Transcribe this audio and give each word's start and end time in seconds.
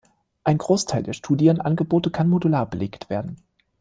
Ein 0.43 0.57
Großteil 0.57 1.03
der 1.03 1.13
Studienangebote 1.13 2.09
kann 2.09 2.27
modular 2.27 2.65
belegt 2.67 3.11
werden. 3.11 3.35